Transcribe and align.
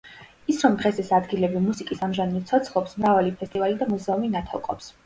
ის 0.53 0.61
რომ 0.65 0.77
დღეს 0.79 1.01
ეს 1.03 1.11
ადგილები 1.17 1.61
მუსიკის 1.67 2.01
ამ 2.09 2.17
ჟანრით 2.21 2.51
ცოცხლობს 2.55 2.99
მრავალი 3.05 3.39
ფესტივალი 3.43 3.81
და 3.85 3.95
მუზეუმი 3.95 4.35
ნათელყოფს. 4.39 4.95